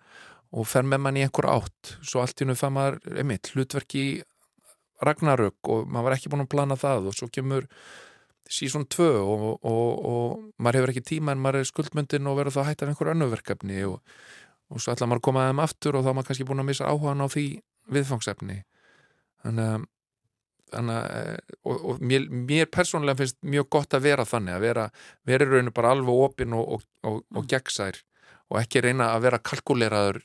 [0.50, 1.94] og fer með mann í einhver átt.
[2.02, 4.06] Svo allt í nú fann maður, einmitt, hlutverk í
[5.06, 7.68] Ragnarök og maður var ekki búin að plana það og svo kemur
[8.50, 12.58] sísón 2 og, og, og maður hefur ekki tíma en maður er skuldmyndin og verður
[12.58, 14.00] þá hægt af einhver önnu verkefni og,
[14.70, 16.68] og svo ætla maður að koma að þeim aftur og þá maður kannski búin að
[16.72, 17.46] missa áhugan á því
[17.94, 18.60] viðfangsefni.
[19.46, 19.88] Þannig að
[20.70, 24.84] Þannig, að- og, og mér, mér persónulega finnst mjög gott að vera þannig að vera,
[25.26, 27.98] vera rauninu bara alveg opinn og, og, og, og gegnsær
[28.50, 30.20] og ekki reyna að vera kalkuleraður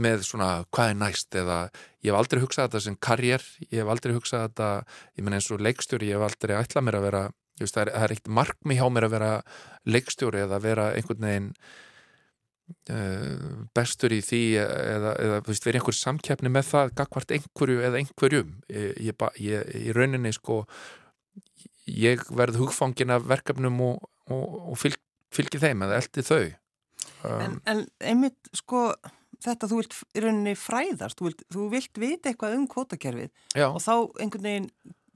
[0.00, 1.34] með svona hvað er næst?
[1.36, 1.58] Eða
[2.00, 4.70] ég hef aldrei hugsað þetta sem karriér ég hef aldrei hugsað þetta
[5.18, 7.22] ég menn eins og leikstjóri, ég hef aldrei ætlað mér að vera
[7.60, 9.30] veist, það er, er eitt markmi hjá mér að vera
[9.88, 11.50] leikstjóri eða vera einhvern veginn
[12.92, 18.00] uh, bestur í því eða, eða veist, vera einhver samkeppni með það gagvart einhverju eða
[18.00, 18.56] einhverjum.
[18.70, 20.62] Ég, ég, í rauninni sko
[21.90, 25.00] ég verð hugfangin af verkefnum og, og, og fylg,
[25.34, 26.44] fylgi þeim eða eldi þau.
[27.20, 28.90] Um, En, en einmitt sko
[29.44, 33.68] þetta þú vilt í rauninni fræðast, þú vilt, þú vilt vita eitthvað um kvótakerfið já,
[33.70, 33.92] og þá
[34.24, 34.70] einhvern veginn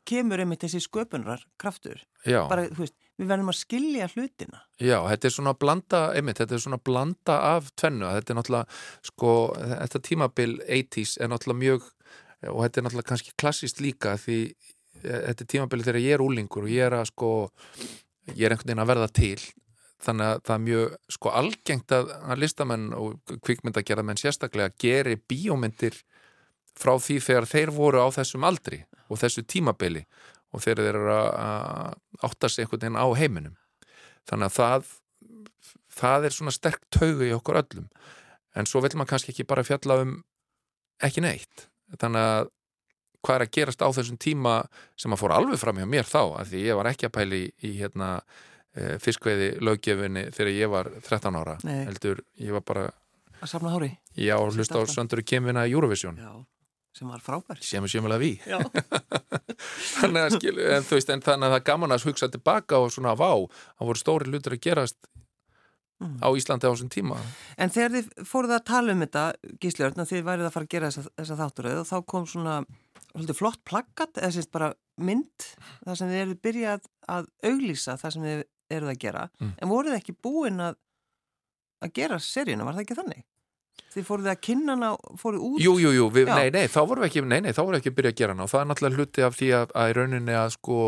[0.05, 2.03] kemur einmitt þessi sköpunar kraftur.
[2.29, 4.61] já, Bara, þú veist, við verðum að skilja hlutina.
[4.81, 8.81] já, þetta er svona blanda einmitt, þetta er svona blanda af tvennu þetta er náttúrulega,
[9.09, 11.91] sko þetta tímabil 80s er náttúrulega mjög
[12.53, 14.39] og þetta er náttúrulega kannski klassist líka því
[15.05, 17.31] eh, þetta er tímabili þegar ég er úlingur og ég er að sko
[18.35, 19.39] ég er einhvern veginn að verða til
[20.03, 26.01] þannig að það er mjög sko algengt að, að listamenn og kvikmyndagerðamenn sérstaklega geri bíómyndir
[26.75, 30.05] frá því þegar þeir voru á þessum aldri og þessu tímabili
[30.55, 33.57] og þeir eru að að átta sig einhvern veginn á heiminum.
[34.29, 34.93] Þannig að það
[35.95, 37.89] það er svona sterk taugu í okkur öllum.
[38.55, 40.19] En svo vil maður kannski ekki bara fjalla um
[41.03, 41.69] ekki neitt.
[41.99, 42.51] Þannig að
[43.25, 44.55] hvað er að gerast á þessum tíma
[45.01, 47.41] sem að fór alveg fram hjá mér þá af því ég var ekki að pæli
[47.41, 48.11] í, í hérna
[49.05, 51.85] fiskveiði löggefinni þegar ég var 13 ára Nei.
[51.89, 52.87] heldur, ég var bara
[53.45, 53.91] Að safna hári.
[54.17, 56.33] ég á að hlusta á Sönduru Kemvina Eurovision Já,
[56.97, 57.59] sem var frábær.
[57.63, 58.59] sem er sjömmulega við Já.
[60.01, 62.93] þannig að, skil, en, veist, en þannig að það er gaman að hugsa tilbaka og
[62.95, 64.99] svona vá það voru stóri hlutur að gerast
[66.03, 66.17] Mm.
[66.19, 67.17] á Íslandi á þessum tíma
[67.57, 69.21] En þegar þið fóruð að tala um þetta,
[69.63, 72.57] Gísljörn, að þið værið að fara að gera þessa, þessa þátturöð og þá kom svona
[73.39, 75.47] flott plakkat, eða sérst bara mynd,
[75.87, 79.53] þar sem þið eruð byrjað að auglýsa það sem þið eruð að gera, Mm.
[79.63, 80.75] en voruð ekki búin að,
[81.83, 83.23] að gera seríuna, var það ekki þannig?
[83.95, 85.61] Þið fóruð að kynna hana, fóruð út?
[85.63, 87.91] Jú, jú, jú, nei, nei, þá vorum við ekki nei, nei, þá vorum við ekki
[87.93, 89.95] að byrja að gera hana og það er náttúrulega hluti af því að, að í
[89.99, 90.79] rauninni að sko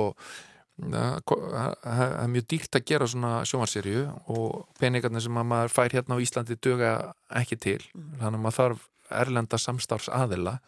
[0.77, 5.73] að- að- það er mjög dýrt að gera svona sjónvarserju og peningarnir sem að maður
[5.73, 8.19] fær hérna á Íslandi duga ekki til Mm.
[8.21, 10.61] þannig að maður þarf erlenda samstarfs aðila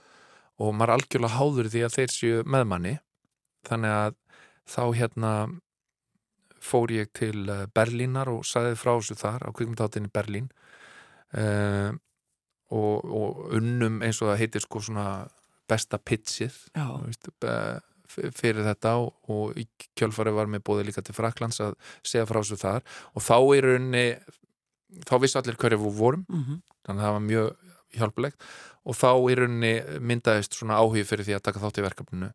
[0.59, 2.99] og maður er algjörlega háður því að þeir séu meðmanni
[3.69, 4.15] þannig að
[4.67, 5.61] þá hérna
[6.69, 10.53] fór ég til eh, Berlínar og sagði frá þessu þar á kvikmyndáttinni Berlín.
[11.29, 11.93] Uh,
[12.73, 15.27] og, og unnum eins og það heitir sko svona
[15.69, 17.29] besta pitchið veist,
[18.09, 19.59] fyrir þetta og, og
[19.99, 22.87] kjölfari var mér bóðið líka til Fraklands að segja frá þessu þar.
[23.13, 24.05] Og þá í rauninni
[25.09, 28.49] þá vissu allir hverju við vorum mhm, þannig að það var mjög hjálpulegt
[28.89, 29.75] og þá í rauninni
[30.13, 32.31] myndaðist svona áhugi fyrir því að taka þátt í verkefninu.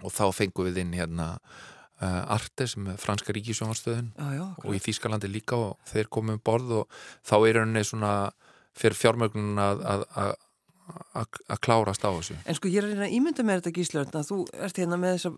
[0.00, 1.34] Og þá fengum við inn hérna
[2.00, 3.34] Arte sem er franska
[4.36, 8.12] já, og í Þýskalandi líka og þeir komum um borð og þá er rauninni svona
[8.76, 10.06] fyrir fjármögnun að, að,
[11.60, 14.30] klárast á þessu En sko ég er að reyna að ímynda mér þetta gíslönd að
[14.30, 15.32] þú ert hérna með þessa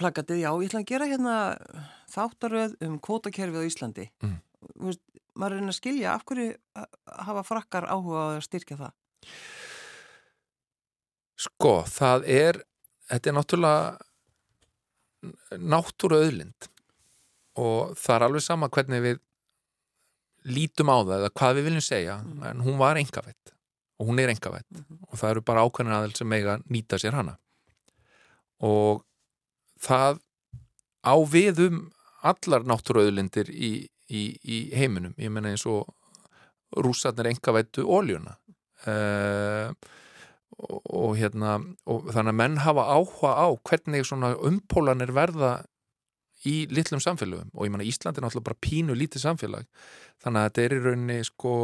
[0.00, 1.36] plakatið, já, ég ætla að gera hérna
[2.14, 4.08] þáttaröð um kvótakerfið á Íslandi.
[4.24, 4.36] Mm.
[4.86, 5.04] Veist,
[5.36, 6.48] maður er að reyna að skilja af hverju
[7.28, 8.96] hafa frakkar áhuga að styrkja það.
[11.40, 12.64] Sko, það er
[13.10, 14.09] þetta er náttúrulega
[15.58, 16.68] náttúru auðlind
[17.60, 19.18] og það er alveg sama hvernig við
[20.50, 22.42] lítum á það eða hvað við viljum segja Mm.
[22.50, 23.52] en hún var engavætt
[24.00, 24.98] og hún er engavætt Mhm.
[25.10, 27.36] og það eru bara ákveðin aðeins sem eiga nýta sér hana.
[28.60, 29.04] Og
[29.80, 30.20] það
[31.04, 31.90] á við um
[32.22, 35.14] allar náttúru auðlindir í, í, í heiminum.
[35.18, 35.88] Ég meina eins og
[36.76, 38.36] rússarnir engavættu óljuna
[38.86, 39.72] uh,
[40.58, 45.60] og, og hérna og þannig að menn hafa áhuga á hvernig svona umpólanir verða
[46.48, 47.52] í litlum samfélögum.
[47.52, 49.68] Og ég meina Ísland er náttúrulega bara pínu lítið samfélag.
[50.24, 51.54] Þannig að þetta er í rauninni sko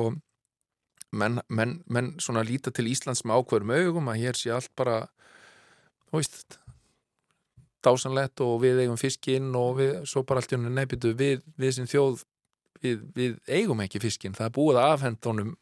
[1.17, 5.03] menn, menn, menn svona líta til Íslands með ákveðum augum að hér sé allt bara
[6.11, 6.59] þú veist
[7.87, 11.77] dásanlegt og við eigum fiskinn og við, svo bara allt í henni nefndu við, við
[11.77, 12.25] sem þjóð
[12.83, 15.53] við, við eigum ekki fiskinn, það er búið að afhenda honum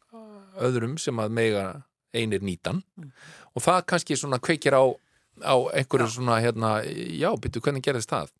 [0.65, 1.65] öðrum sem að mega
[2.15, 3.11] einir nýtan Mm.
[3.55, 4.83] og það kannski svona kveikir á,
[5.43, 6.15] á einhverju Já.
[6.15, 6.71] svona hérna,
[7.19, 8.31] já, byttu hvernig gerðist það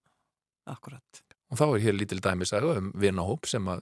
[0.68, 1.22] Akkurat.
[1.52, 3.82] og þá er hér lítil dæmisaga um vinahóp sem að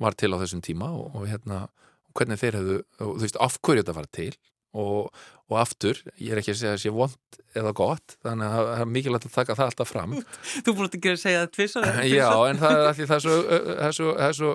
[0.00, 1.68] var til á þessum tíma og, og hérna,
[2.08, 4.32] og hvernig þeir hefðu og þú veist, af hverju þetta var til
[4.76, 5.12] og,
[5.48, 8.80] og aftur, ég er ekki að segja að sé vond eða gott, þannig að það
[8.82, 10.16] er mikilvægt að taka það alltaf fram
[10.66, 11.86] Þú að gera að segja það tvissar.
[12.18, 14.50] Já, en það er, það er svo það er svo, það er svo,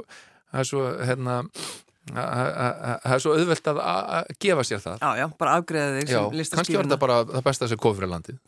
[0.51, 4.63] það er svo hérna að- að- að- það er svo auðvelt að að- að gefa
[4.67, 6.83] sér það Já, já, bara afgreða þig kannski listaskýruna.
[6.89, 8.39] þetta bara það besta sem kom fyrir landið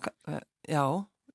[0.73, 0.83] Já,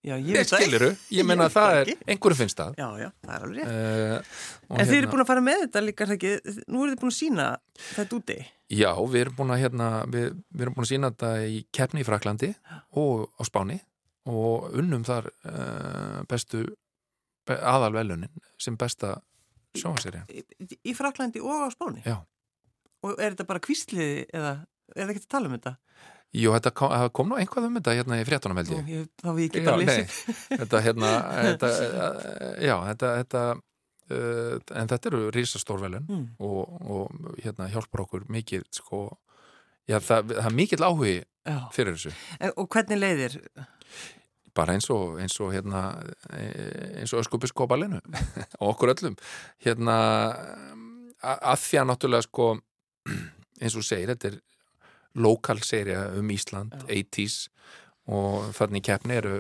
[0.03, 2.89] já, ég veit það skiliru, ég meina veit það það er, einhverju finnst það Já,
[3.05, 4.23] já, það er alveg rétt.
[4.69, 6.33] uh, En þið eru búin að fara með þetta líka, það ekki,
[6.69, 7.47] nú eru þið búin að sína
[7.95, 8.39] þetta úti.
[8.69, 12.03] Já, við erum búin að hérna, við, við erum búin að sína þetta í keppni
[12.05, 12.51] í Fraklandi
[13.01, 13.79] og á Spáni
[14.29, 16.67] og unnum þar uh, bestu
[17.49, 18.29] be, aðalvelunin
[18.61, 19.15] sem besta
[19.77, 20.45] sjónvarsýri Í,
[20.89, 22.03] í Fraklandi og á Spáni.
[22.07, 22.17] Já.
[23.05, 24.55] Og er þetta bara kvísliði eða
[24.97, 25.75] er það ekki að tala um þetta?
[26.39, 29.29] Jú, þetta kom, kom nú einhvað um þetta hérna í fréttunum held ég ég þá
[29.37, 30.19] við ekki bara lesið.
[30.61, 31.13] þetta hérna
[31.47, 36.27] þetta, uh, já, þetta, þetta uh, en þetta eru risastórvelun Mm.
[36.45, 39.03] og, og hérna hjálpar okkur mikið sko,
[39.89, 41.17] já, það, það er mikill áhugi
[41.49, 41.59] Já.
[41.73, 42.13] fyrir þessu
[42.61, 43.39] Og hvernig leiðir?
[44.55, 45.83] Bara eins og, eins og hérna
[46.33, 48.01] eh, eins og öskubiskópalinu
[48.61, 49.17] og okkur öllum
[49.65, 49.97] hérna
[51.23, 52.49] að því að náttúrulega sko
[53.63, 54.39] eins og segir, þetta er
[55.19, 57.03] lokal serja um Ísland, Já.
[57.03, 57.39] 80s
[58.09, 59.33] og þannig keppni eru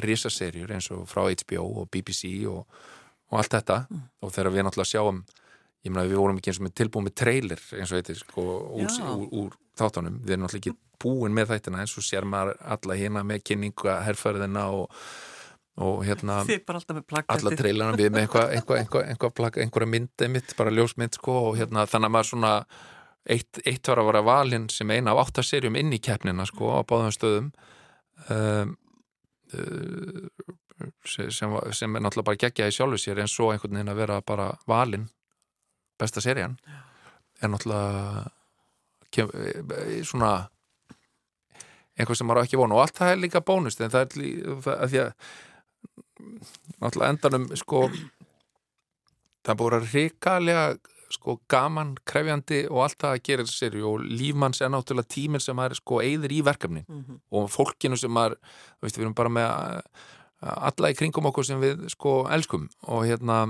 [0.00, 2.64] risaserjur eins og frá HBO og BBC og,
[3.32, 4.02] og allt þetta Mm.
[4.22, 5.22] og þegar við náttúrulega sjáum
[5.84, 8.44] ég meina við vorum ekki eins og með tilbúin með trailer eins og þetta sko
[8.78, 12.58] úr, úr, úr þáttunum, við erum náttúrulega ekki búin með þættina eins og sér maður
[12.76, 15.00] alla hérna með kynninga herrferðina og,
[15.78, 20.74] og hérna alla trailerna við með einhvað einhva, einhva, einhva, einhva, einhverja myndi mitt, bara
[20.74, 22.54] ljósmynd sko og hérna þannig að maður svona
[23.28, 26.80] eitt, eitt var að vera valinn sem eina af áttaserjum inn í keppnina sko á
[26.88, 27.50] báðum stöðum.
[28.32, 28.74] Um,
[29.54, 30.28] uh,
[31.06, 31.30] sem,
[31.74, 35.08] sem, er náttúrulega bara geggjaði sjálfu sér en svo einhvern veginn að vera bara valinn
[35.98, 36.56] besta serían.
[37.42, 38.28] Er náttúrulega
[39.14, 40.48] kem, eh, svona
[41.98, 44.30] eitthvað sem maður ekki vonu og allt það er líka bónust en það er lí,
[44.64, 45.10] það, að því að
[46.78, 47.82] náttúrulega endanum sko
[49.46, 50.62] það búið að ríkalega
[51.08, 55.42] sko gaman, krefjandi og allt það að gera þessu serju og lífmanns er náttúrulega tíminn
[55.42, 56.84] sem maður sko eyðir í verkefni.
[56.88, 57.20] Mhm.
[57.32, 58.36] og fólkinu sem maður
[58.82, 63.46] við erum bara með uh, alla í kringum okkur sem við sko elskum og hérna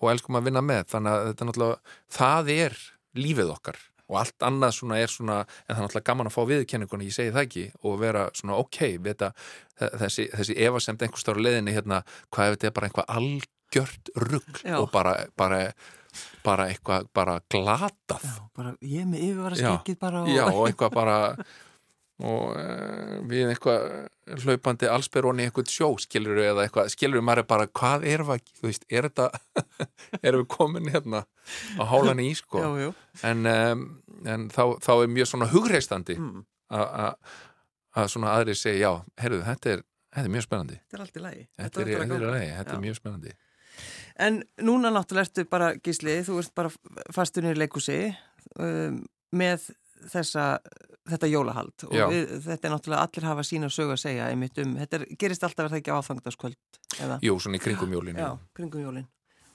[0.00, 1.76] og elskum að vinna með, þannig að þetta náttúrulega
[2.12, 2.78] það er
[3.16, 6.40] lífið okkar og allt annað svona er svona en það er náttúrulega gaman að fá
[6.52, 9.30] viðkenninguna, ég segi það ekki og vera svona ok, við þetta
[10.02, 14.64] þessi, þessi efasemt einhverstar á leiðinni hérna, hvað ef þetta er bara einhvað algjört rugg
[14.78, 15.62] og bara, bara
[16.44, 18.24] bara eitthvað, bara glatað.
[18.24, 20.30] Já, bara ég með yfirvara skekkið bara og...
[20.32, 21.16] Já, og eitthvað bara
[22.24, 23.82] og uh, við eitthvað
[24.44, 28.46] hlaupandi allsperroni eitthvað sjó skilur við eða eitthvað, skilur við maður bara hvað er það,
[28.60, 29.26] þú veist, er þetta
[30.26, 31.24] erum við komin hérna
[31.76, 32.88] á hálan í sko Já, já.
[33.30, 33.84] en, um,
[34.24, 36.46] en þá, þá er mjög svona hugreistandi Mm.
[37.96, 39.82] að svona aðri segja, já, herruðu, þetta er
[40.16, 41.42] þetta er mjög spennandi Þetta er allt í lagi.
[41.60, 43.34] þetta er, þetta er, lagi, þetta er mjög spennandi
[44.26, 46.70] En núna náttúrulega ertu bara, Gísli, þú ert bara
[47.12, 47.98] fastunir í leikúsi
[48.56, 49.02] um,
[49.36, 49.66] með
[50.08, 50.46] þessa,
[51.10, 52.06] þetta jólahald og Já.
[52.10, 55.44] við, þetta er náttúrulega allir hafa sína sög að segja einmitt um, þetta er, gerist
[55.46, 57.18] alltaf er það ekki áfangdaskvöld eða?
[57.26, 59.06] Jú, svona í kringum jólinu Já, kringum jólin.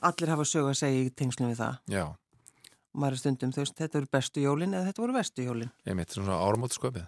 [0.01, 1.79] Allir hafa sög að segja í tengslum við það.
[1.93, 2.05] já,
[2.91, 5.69] Og maður er stundum, veist, þetta eru bestu jólin eða þetta voru vestu jólin.
[5.87, 7.05] ég mitt svona áramót sköpið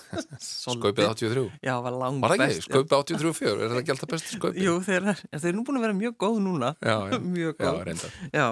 [0.40, 2.66] Sköpið 83 Já, var langt var það ekki, best.
[2.70, 4.60] sköpið 83 fjör er það ekki alltaf bestu sköpið?
[4.64, 5.06] Jú, þeir,
[5.50, 6.72] eru nú búin að vera mjög góð núna.
[6.80, 7.80] já, já, mjög já, góð.
[7.90, 8.46] reyndar Já.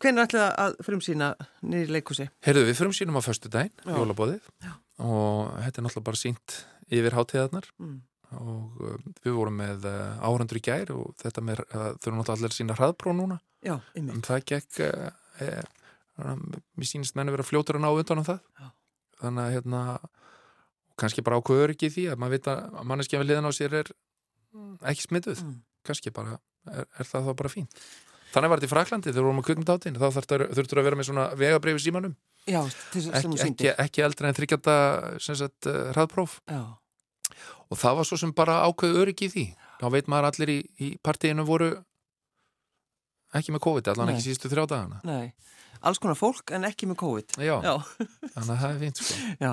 [0.00, 1.30] Hvernig ætlaði að frumsýna
[1.62, 2.28] nýri leikúsi?
[2.46, 3.96] Heyrðu, við förum sínum á daginn, Já.
[3.96, 4.52] jólabóðið
[5.00, 7.98] og þetta er náttúrulega bara sínt yfir hátíðarnar Mm.
[8.38, 12.18] og uh, við vorum með uh, áhrandur í gær og þetta með, uh, þau eru
[12.20, 14.28] náttúrulega allir sína hraðpró núna Já, en einmitt.
[14.28, 15.64] það gekk eh,
[16.78, 18.68] mér sýnist menn að vera fljótur að ná undan á það Já.
[19.24, 19.80] þannig að hérna
[21.00, 23.90] kannski bara ákveður ekki því að maður veit að manneskja við liðan á sér er
[24.90, 25.58] ekki smituð, Mm.
[25.86, 27.68] kannski bara er, er það þá bara fín
[28.30, 30.04] Þannig var þetta í Fraklandi þegar við vorum á kvikmyndáttin þá
[30.54, 32.12] þurftur að vera með svona vegabreyfi símanum.
[32.46, 34.74] Já, að ekki, ekki, eldri en þryggjata
[35.18, 36.36] uh, hraðpróf.
[36.46, 36.60] Já,
[37.70, 39.44] og það var svo sem bara ákveðu öryggi því.
[39.80, 41.72] Þá veit maður allir í, í partíinu voru
[43.34, 44.14] ekki með COVID allan Nei.
[44.14, 45.02] ekki síðustu þrjá dagana.
[45.06, 45.32] Nei.
[45.82, 47.36] Alls konar fólk en ekki með COVID.
[47.40, 47.74] já, Já,
[48.34, 49.18] þannig að það er fínt sko.
[49.46, 49.52] já.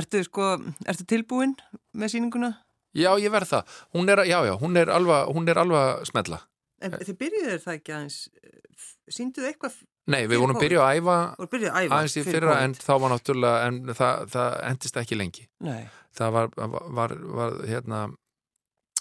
[0.00, 0.48] Ertu sko,
[0.90, 1.54] ertu tilbúin
[1.94, 2.52] með sýninguna?
[2.94, 6.04] já, ég verð það, hún er, já, já, hún er alveg, hún er alveg að
[6.10, 6.40] smella
[6.84, 8.16] En þið byrjuðu það ekki aðeins,
[9.14, 9.76] sínduðu eitthvað,
[10.10, 12.64] nei, við vorum byrjuð að æfa og byrjuðu að æfa aðeins í fyrra COVID?
[12.66, 15.80] en þá var náttúrulega en það, það endist ekki lengi Nei,
[16.18, 16.50] það var,
[16.98, 18.00] var, var hérna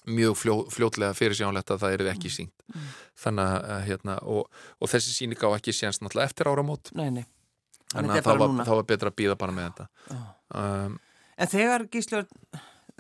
[0.06, 2.86] mjög fljó, fljótlega fyrirsjánlegt að það er ekki sínt Mm.
[3.20, 4.48] þannig að hérna og,
[4.82, 7.26] og þessi síning á ekki séns náttúrulega eftir áramót nei, nei.
[7.94, 10.22] þannig að þá var, var betra að býða bara með þetta Já.
[10.58, 11.00] um,
[11.38, 12.26] En þegar gíslur,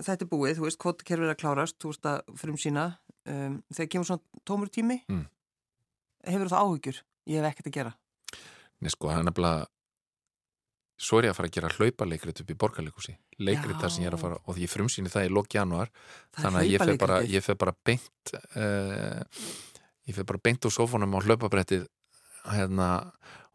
[0.01, 2.85] þetta er búið, þú veist, kvotakerfið er að klárast, þú veist að frum sína,
[3.29, 5.25] um, þegar kemur svona tómur tími, Mm.
[6.25, 7.01] hefur það áhyggjur?
[7.29, 7.93] Ég hef ekkert að gera.
[8.81, 9.67] Nei sko, það er nefnilega
[11.03, 14.11] svo er ég að fara að gera hlaupaleikrit upp í borgarleikusi leikrit þar sem ég
[14.11, 15.91] er að fara og því ég frumsýni það í lok januar
[16.39, 19.21] þannig að ég fer bara, ég fer bara beint uh,
[20.07, 21.85] ég fer bara beint úr sófónum á hlaupabrettið
[22.51, 22.89] hérna,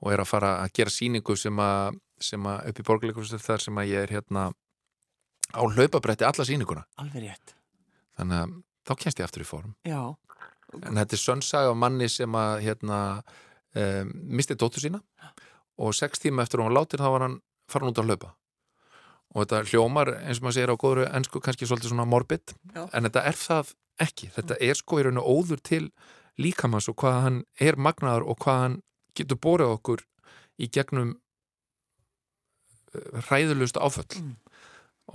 [0.00, 3.64] og er að fara að gera sýningu sem að, sem að upp í borgarleikusi þar
[3.64, 4.48] sem að ég er hérna
[5.48, 6.84] á hlaupabretti alla sýninguna.
[7.00, 7.54] Alveg rétt.
[8.18, 8.56] þannig að
[8.88, 10.00] þá kennst ég aftur í fórum Já,
[10.80, 12.98] en þetta er sönnsaga manni sem að hérna
[13.76, 15.02] um, misti dóttur sína
[15.78, 17.38] og sex tíma eftir hún var látin þá var hann
[17.70, 18.30] farin út að hlaupa
[19.34, 22.84] og þetta hljómar eins og maður segir á góðru ennsku kannski svolítið svona morbid Já.
[22.92, 25.84] en þetta er það ekki þetta er sko í rauninu óður til
[26.38, 28.76] líkamans og hvað hann er magnaður og hvað hann
[29.18, 30.04] getur borið okkur
[30.58, 31.16] í gegnum
[32.94, 34.36] eh, hræðulust áföll Mm.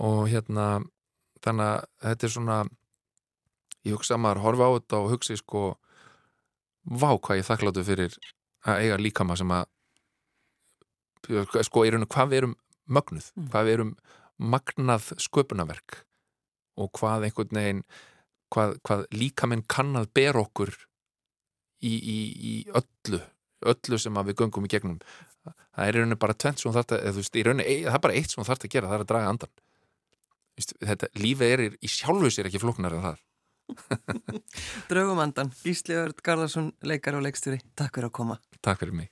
[0.00, 0.66] og hérna
[1.44, 2.58] þannig að þetta er svona
[3.84, 5.62] ég hugsa að maður horfa á þetta og hugsi sko
[6.84, 8.16] vá hvað ég þakkláttu fyrir
[8.64, 9.66] að eiga líkama sem að
[11.68, 12.56] sko í rauninu hvað við erum
[12.88, 13.48] mögnuð, Mm.
[13.52, 13.92] hvað við erum
[14.38, 16.00] magnað sköpunarverk
[16.76, 17.84] og hvað einhvern veginn
[18.54, 20.72] hvað, hvað líkaminn kann að ber okkur
[21.82, 23.20] í, í, í öllu
[23.64, 24.98] öllu sem við göngum í gegnum
[25.44, 28.04] það er í rauninu bara tvent sem hún þarf að, veist, rauninu, ei- það er
[28.08, 29.54] bara eitt sem hún þarf að gera það er að draga andan
[30.54, 33.22] Vist, þetta, lífið er í sjálfu sér ekki flóknar en það
[34.90, 37.62] draugumandan, Gísli Örd Garðarsson, leikar og leikstjóri.
[37.78, 38.36] Takk fyrir að koma.
[38.60, 39.08] Takk fyrir mig